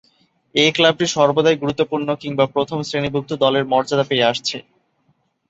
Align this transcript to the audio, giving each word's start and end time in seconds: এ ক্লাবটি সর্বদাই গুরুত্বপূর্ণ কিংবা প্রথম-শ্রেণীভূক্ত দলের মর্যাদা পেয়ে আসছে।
এ 0.55 0.75
ক্লাবটি 0.75 1.05
সর্বদাই 1.15 1.55
গুরুত্বপূর্ণ 1.57 2.07
কিংবা 2.21 2.45
প্রথম-শ্রেণীভূক্ত 2.55 3.31
দলের 3.43 3.63
মর্যাদা 3.71 4.05
পেয়ে 4.09 4.27
আসছে। 4.31 4.57